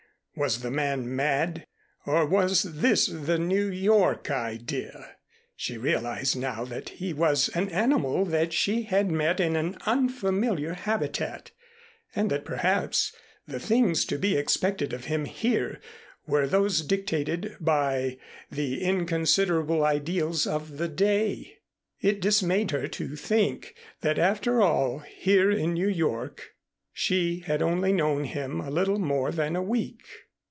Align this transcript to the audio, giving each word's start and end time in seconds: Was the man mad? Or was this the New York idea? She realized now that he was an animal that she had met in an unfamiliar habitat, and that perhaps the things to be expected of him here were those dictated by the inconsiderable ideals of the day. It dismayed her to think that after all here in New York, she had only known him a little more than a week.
Was 0.37 0.61
the 0.61 0.71
man 0.71 1.13
mad? 1.13 1.65
Or 2.05 2.25
was 2.25 2.63
this 2.63 3.05
the 3.05 3.37
New 3.37 3.69
York 3.69 4.31
idea? 4.31 5.17
She 5.57 5.77
realized 5.77 6.37
now 6.39 6.63
that 6.65 6.87
he 6.87 7.11
was 7.11 7.49
an 7.49 7.67
animal 7.67 8.23
that 8.25 8.53
she 8.53 8.83
had 8.83 9.11
met 9.11 9.41
in 9.41 9.57
an 9.57 9.77
unfamiliar 9.85 10.73
habitat, 10.73 11.51
and 12.15 12.31
that 12.31 12.45
perhaps 12.45 13.13
the 13.45 13.59
things 13.59 14.05
to 14.05 14.17
be 14.17 14.37
expected 14.37 14.93
of 14.93 15.05
him 15.05 15.25
here 15.25 15.81
were 16.25 16.47
those 16.47 16.81
dictated 16.81 17.57
by 17.59 18.17
the 18.49 18.81
inconsiderable 18.81 19.83
ideals 19.83 20.47
of 20.47 20.77
the 20.77 20.87
day. 20.87 21.57
It 21.99 22.21
dismayed 22.21 22.71
her 22.71 22.87
to 22.87 23.17
think 23.17 23.75
that 23.99 24.17
after 24.17 24.61
all 24.61 24.99
here 24.99 25.51
in 25.51 25.73
New 25.73 25.89
York, 25.89 26.53
she 26.93 27.39
had 27.39 27.61
only 27.61 27.93
known 27.93 28.25
him 28.25 28.59
a 28.59 28.69
little 28.69 28.99
more 28.99 29.31
than 29.31 29.55
a 29.55 29.61
week. 29.63 30.05